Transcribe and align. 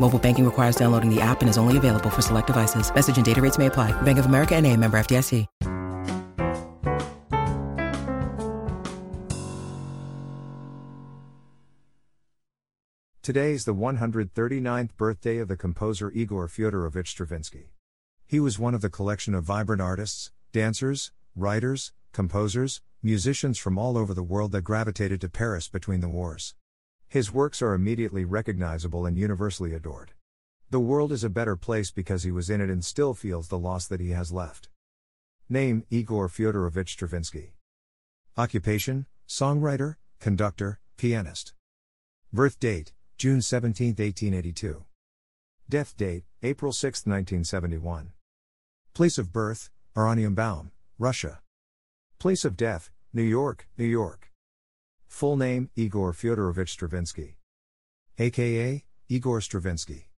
Mobile 0.00 0.18
banking 0.18 0.44
requires 0.44 0.76
downloading 0.76 1.14
the 1.14 1.20
app 1.20 1.40
and 1.42 1.50
is 1.50 1.58
only 1.58 1.76
available 1.76 2.10
for 2.10 2.22
select 2.22 2.46
devices. 2.46 2.92
Message 2.94 3.16
and 3.16 3.26
data 3.26 3.42
rates 3.42 3.58
may 3.58 3.66
apply. 3.66 3.92
Bank 4.02 4.18
of 4.18 4.26
America 4.26 4.56
and 4.56 4.66
a 4.66 4.76
member 4.76 4.98
FDIC. 4.98 5.46
Today 13.28 13.52
is 13.52 13.66
the 13.66 13.74
139th 13.74 14.96
birthday 14.96 15.36
of 15.36 15.48
the 15.48 15.56
composer 15.58 16.10
Igor 16.12 16.48
Fyodorovich 16.48 17.08
Stravinsky. 17.08 17.72
He 18.26 18.40
was 18.40 18.58
one 18.58 18.74
of 18.74 18.80
the 18.80 18.88
collection 18.88 19.34
of 19.34 19.44
vibrant 19.44 19.82
artists, 19.82 20.30
dancers, 20.50 21.12
writers, 21.36 21.92
composers, 22.14 22.80
musicians 23.02 23.58
from 23.58 23.76
all 23.76 23.98
over 23.98 24.14
the 24.14 24.22
world 24.22 24.52
that 24.52 24.62
gravitated 24.62 25.20
to 25.20 25.28
Paris 25.28 25.68
between 25.68 26.00
the 26.00 26.08
wars. 26.08 26.54
His 27.08 27.32
works 27.32 27.62
are 27.62 27.72
immediately 27.72 28.26
recognizable 28.26 29.06
and 29.06 29.16
universally 29.16 29.72
adored. 29.72 30.12
The 30.68 30.78
world 30.78 31.10
is 31.10 31.24
a 31.24 31.30
better 31.30 31.56
place 31.56 31.90
because 31.90 32.22
he 32.22 32.30
was 32.30 32.50
in 32.50 32.60
it 32.60 32.68
and 32.68 32.84
still 32.84 33.14
feels 33.14 33.48
the 33.48 33.58
loss 33.58 33.86
that 33.86 34.00
he 34.00 34.10
has 34.10 34.30
left. 34.30 34.68
Name 35.48 35.84
Igor 35.88 36.28
Fyodorovich 36.28 36.90
Stravinsky. 36.90 37.54
Occupation 38.36 39.06
Songwriter, 39.26 39.96
Conductor, 40.20 40.80
Pianist. 40.98 41.54
Birth 42.30 42.60
date 42.60 42.92
June 43.16 43.40
17, 43.40 43.88
1882. 43.88 44.84
Death 45.66 45.96
date 45.96 46.24
April 46.42 46.72
6, 46.72 47.06
1971. 47.06 48.12
Place 48.92 49.16
of 49.16 49.32
birth 49.32 49.70
Oranienbaum, 49.96 50.72
Russia. 50.98 51.40
Place 52.18 52.44
of 52.44 52.54
death 52.56 52.90
New 53.14 53.22
York, 53.22 53.66
New 53.78 53.86
York. 53.86 54.27
Full 55.08 55.36
name 55.36 55.68
Igor 55.74 56.12
Fyodorovich 56.12 56.68
Stravinsky. 56.68 57.38
AKA 58.18 58.84
Igor 59.08 59.40
Stravinsky. 59.40 60.10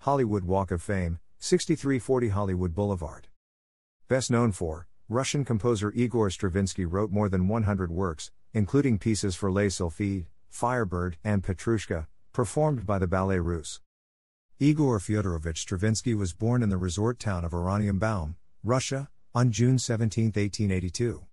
Hollywood 0.00 0.44
Walk 0.44 0.70
of 0.70 0.82
Fame, 0.82 1.18
6340 1.38 2.28
Hollywood 2.28 2.74
Boulevard. 2.74 3.28
Best 4.06 4.30
known 4.30 4.52
for, 4.52 4.86
Russian 5.08 5.46
composer 5.46 5.92
Igor 5.92 6.28
Stravinsky 6.28 6.84
wrote 6.84 7.10
more 7.10 7.30
than 7.30 7.48
100 7.48 7.90
works, 7.90 8.30
including 8.52 8.98
pieces 8.98 9.34
for 9.34 9.50
Les 9.50 9.78
Sylphides, 9.78 10.26
Firebird, 10.50 11.16
and 11.24 11.42
Petrushka, 11.42 12.06
performed 12.32 12.84
by 12.84 12.98
the 12.98 13.06
Ballet 13.06 13.38
Russe. 13.38 13.80
Igor 14.58 14.98
Fyodorovich 14.98 15.58
Stravinsky 15.58 16.14
was 16.14 16.34
born 16.34 16.62
in 16.62 16.68
the 16.68 16.76
resort 16.76 17.18
town 17.18 17.44
of 17.44 17.52
Oranienbaum, 17.52 18.34
Russia, 18.62 19.08
on 19.34 19.52
June 19.52 19.78
17, 19.78 20.26
1882. 20.26 21.27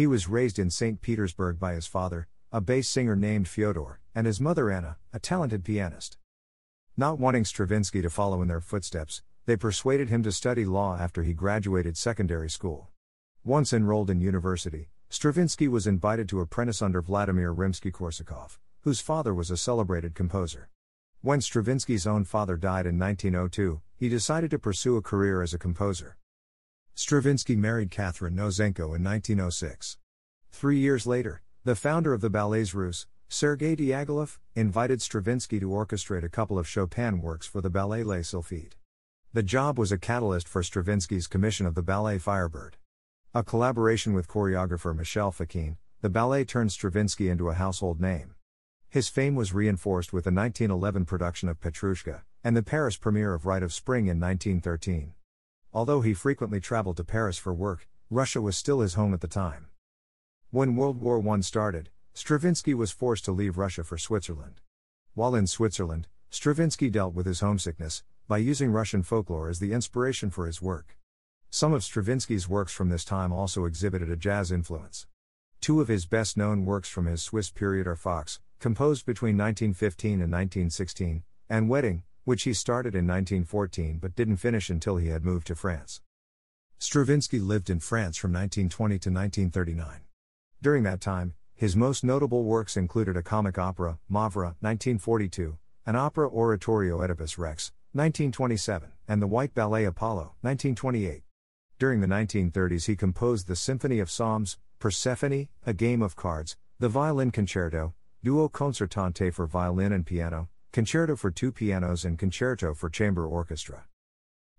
He 0.00 0.06
was 0.06 0.28
raised 0.28 0.58
in 0.58 0.70
St. 0.70 1.02
Petersburg 1.02 1.58
by 1.58 1.74
his 1.74 1.86
father, 1.86 2.26
a 2.50 2.62
bass 2.62 2.88
singer 2.88 3.14
named 3.14 3.46
Fyodor, 3.46 4.00
and 4.14 4.26
his 4.26 4.40
mother 4.40 4.70
Anna, 4.70 4.96
a 5.12 5.18
talented 5.18 5.62
pianist. 5.62 6.16
Not 6.96 7.18
wanting 7.18 7.44
Stravinsky 7.44 8.00
to 8.00 8.08
follow 8.08 8.40
in 8.40 8.48
their 8.48 8.62
footsteps, 8.62 9.20
they 9.44 9.58
persuaded 9.58 10.08
him 10.08 10.22
to 10.22 10.32
study 10.32 10.64
law 10.64 10.96
after 10.96 11.22
he 11.22 11.34
graduated 11.34 11.98
secondary 11.98 12.48
school. 12.48 12.88
Once 13.44 13.74
enrolled 13.74 14.08
in 14.08 14.22
university, 14.22 14.88
Stravinsky 15.10 15.68
was 15.68 15.86
invited 15.86 16.30
to 16.30 16.40
apprentice 16.40 16.80
under 16.80 17.02
Vladimir 17.02 17.52
Rimsky 17.52 17.92
Korsakov, 17.92 18.58
whose 18.80 19.02
father 19.02 19.34
was 19.34 19.50
a 19.50 19.56
celebrated 19.58 20.14
composer. 20.14 20.70
When 21.20 21.42
Stravinsky's 21.42 22.06
own 22.06 22.24
father 22.24 22.56
died 22.56 22.86
in 22.86 22.98
1902, 22.98 23.82
he 23.96 24.08
decided 24.08 24.50
to 24.52 24.58
pursue 24.58 24.96
a 24.96 25.02
career 25.02 25.42
as 25.42 25.52
a 25.52 25.58
composer. 25.58 26.16
Stravinsky 27.00 27.56
married 27.56 27.90
Catherine 27.90 28.36
Nossenko 28.36 28.94
in 28.94 29.02
1906. 29.02 29.96
Three 30.52 30.78
years 30.78 31.06
later, 31.06 31.40
the 31.64 31.74
founder 31.74 32.12
of 32.12 32.20
the 32.20 32.28
Ballets 32.28 32.74
Russes, 32.74 33.06
Sergei 33.26 33.74
Diaghilev, 33.74 34.36
invited 34.54 35.00
Stravinsky 35.00 35.58
to 35.60 35.70
orchestrate 35.70 36.24
a 36.24 36.28
couple 36.28 36.58
of 36.58 36.68
Chopin 36.68 37.22
works 37.22 37.46
for 37.46 37.62
the 37.62 37.70
Ballet 37.70 38.02
Les 38.02 38.30
Sylphides. 38.30 38.74
The 39.32 39.42
job 39.42 39.78
was 39.78 39.90
a 39.90 39.96
catalyst 39.96 40.46
for 40.46 40.62
Stravinsky's 40.62 41.26
commission 41.26 41.64
of 41.64 41.74
the 41.74 41.82
ballet 41.82 42.18
Firebird. 42.18 42.76
A 43.32 43.42
collaboration 43.42 44.12
with 44.12 44.28
choreographer 44.28 44.94
Michel 44.94 45.32
Fokine, 45.32 45.78
the 46.02 46.10
ballet 46.10 46.44
turned 46.44 46.70
Stravinsky 46.70 47.30
into 47.30 47.48
a 47.48 47.54
household 47.54 47.98
name. 47.98 48.34
His 48.90 49.08
fame 49.08 49.36
was 49.36 49.54
reinforced 49.54 50.12
with 50.12 50.24
the 50.24 50.30
1911 50.30 51.06
production 51.06 51.48
of 51.48 51.60
Petrushka, 51.60 52.24
and 52.44 52.54
the 52.54 52.62
Paris 52.62 52.98
premiere 52.98 53.32
of 53.32 53.46
Rite 53.46 53.62
of 53.62 53.72
Spring 53.72 54.06
in 54.06 54.20
1913. 54.20 55.14
Although 55.72 56.00
he 56.00 56.14
frequently 56.14 56.58
traveled 56.58 56.96
to 56.96 57.04
Paris 57.04 57.38
for 57.38 57.54
work, 57.54 57.86
Russia 58.10 58.40
was 58.40 58.56
still 58.56 58.80
his 58.80 58.94
home 58.94 59.14
at 59.14 59.20
the 59.20 59.28
time. 59.28 59.68
When 60.50 60.74
World 60.74 61.00
War 61.00 61.22
I 61.28 61.40
started, 61.40 61.90
Stravinsky 62.12 62.74
was 62.74 62.90
forced 62.90 63.24
to 63.26 63.32
leave 63.32 63.56
Russia 63.56 63.84
for 63.84 63.96
Switzerland. 63.96 64.60
While 65.14 65.36
in 65.36 65.46
Switzerland, 65.46 66.08
Stravinsky 66.28 66.90
dealt 66.90 67.14
with 67.14 67.26
his 67.26 67.38
homesickness 67.38 68.02
by 68.26 68.38
using 68.38 68.72
Russian 68.72 69.04
folklore 69.04 69.48
as 69.48 69.60
the 69.60 69.72
inspiration 69.72 70.30
for 70.30 70.46
his 70.46 70.60
work. 70.60 70.96
Some 71.50 71.72
of 71.72 71.84
Stravinsky's 71.84 72.48
works 72.48 72.72
from 72.72 72.88
this 72.88 73.04
time 73.04 73.32
also 73.32 73.64
exhibited 73.64 74.10
a 74.10 74.16
jazz 74.16 74.50
influence. 74.50 75.06
Two 75.60 75.80
of 75.80 75.88
his 75.88 76.06
best 76.06 76.36
known 76.36 76.64
works 76.64 76.88
from 76.88 77.06
his 77.06 77.22
Swiss 77.22 77.50
period 77.50 77.86
are 77.86 77.96
Fox, 77.96 78.40
composed 78.58 79.06
between 79.06 79.36
1915 79.36 80.12
and 80.14 80.32
1916, 80.32 81.22
and 81.48 81.68
Wedding, 81.68 82.02
which 82.30 82.44
he 82.44 82.54
started 82.54 82.94
in 82.94 83.08
1914 83.08 83.98
but 83.98 84.14
didn't 84.14 84.36
finish 84.36 84.70
until 84.70 84.98
he 84.98 85.08
had 85.08 85.24
moved 85.24 85.48
to 85.48 85.56
France. 85.56 86.00
Stravinsky 86.78 87.40
lived 87.40 87.68
in 87.68 87.80
France 87.80 88.16
from 88.16 88.30
1920 88.30 89.00
to 89.00 89.10
1939. 89.10 90.02
During 90.62 90.84
that 90.84 91.00
time, 91.00 91.34
his 91.56 91.74
most 91.74 92.04
notable 92.04 92.44
works 92.44 92.76
included 92.76 93.16
a 93.16 93.22
comic 93.24 93.58
opera, 93.58 93.98
Mavra, 94.08 94.54
1942, 94.60 95.58
an 95.86 95.96
opera 95.96 96.28
oratorio 96.28 97.02
Oedipus 97.02 97.36
Rex, 97.36 97.72
1927, 97.94 98.92
and 99.08 99.20
the 99.20 99.26
White 99.26 99.52
Ballet 99.52 99.84
Apollo, 99.84 100.36
1928. 100.42 101.24
During 101.80 102.00
the 102.00 102.06
1930s, 102.06 102.86
he 102.86 102.94
composed 102.94 103.48
the 103.48 103.56
Symphony 103.56 103.98
of 103.98 104.08
Psalms, 104.08 104.56
Persephone, 104.78 105.48
A 105.66 105.72
Game 105.72 106.00
of 106.00 106.14
Cards, 106.14 106.56
the 106.78 106.88
Violin 106.88 107.32
Concerto, 107.32 107.92
Duo 108.22 108.48
Concertante 108.48 109.32
for 109.32 109.48
violin 109.48 109.90
and 109.90 110.06
piano, 110.06 110.48
Concerto 110.72 111.16
for 111.16 111.32
two 111.32 111.50
pianos, 111.50 112.04
and 112.04 112.16
Concerto 112.16 112.74
for 112.74 112.88
chamber 112.88 113.26
orchestra. 113.26 113.86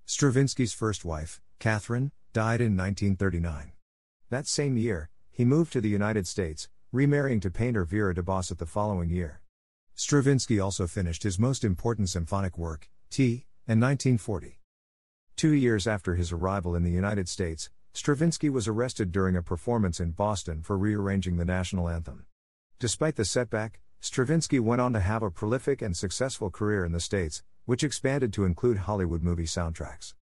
Stravinsky's 0.06 0.74
first 0.74 1.06
wife, 1.06 1.40
Catherine, 1.58 2.12
died 2.34 2.60
in 2.60 2.76
1939. 2.76 3.72
That 4.30 4.46
same 4.46 4.76
year, 4.76 5.10
he 5.32 5.46
moved 5.46 5.72
to 5.72 5.80
the 5.80 5.88
United 5.88 6.28
States, 6.28 6.68
remarrying 6.92 7.40
to 7.40 7.50
painter 7.50 7.86
Vera 7.86 8.14
de 8.14 8.22
the 8.22 8.66
following 8.66 9.10
year. 9.10 9.42
Stravinsky 9.96 10.60
also 10.60 10.86
finished 10.86 11.24
his 11.24 11.40
most 11.40 11.64
important 11.64 12.10
symphonic 12.10 12.58
work, 12.58 12.90
T, 13.10 13.46
in 13.66 13.80
1940. 13.80 14.60
Two 15.38 15.54
years 15.54 15.88
after 15.88 16.16
his 16.16 16.34
arrival 16.34 16.76
in 16.76 16.84
the 16.84 16.92
United 16.92 17.30
States, 17.30 17.70
Stravinsky 17.94 18.50
was 18.50 18.68
arrested 18.68 19.14
during 19.14 19.38
a 19.38 19.42
performance 19.42 20.02
in 20.02 20.12
Boston 20.12 20.62
for 20.62 20.78
rearranging 20.78 21.38
the 21.38 21.46
national 21.46 21.88
anthem. 21.88 22.26
Despite 22.80 23.16
the 23.16 23.24
setback, 23.24 23.80
Stravinsky 24.04 24.60
went 24.60 24.82
on 24.82 24.94
to 24.94 25.00
have 25.00 25.22
a 25.22 25.30
prolific 25.30 25.80
and 25.80 25.96
successful 25.96 26.50
career 26.50 26.84
in 26.84 26.92
the 26.92 27.00
States, 27.00 27.44
which 27.66 27.84
expanded 27.84 28.34
to 28.34 28.46
include 28.46 28.80
Hollywood 28.80 29.22
movie 29.22 29.46
soundtracks. 29.46 30.16